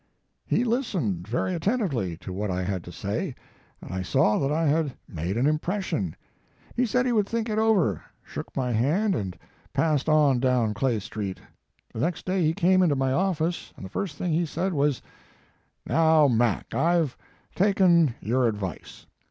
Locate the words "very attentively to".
1.27-2.33